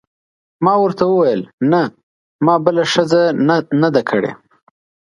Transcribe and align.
ما 0.65 0.73
ورته 0.83 1.03
وویل: 1.07 1.41
نه، 1.71 1.81
ما 2.45 2.55
بله 2.65 2.83
ښځه 2.93 3.21
نه 3.81 3.89
ده 3.95 4.01
کړې. 4.09 4.31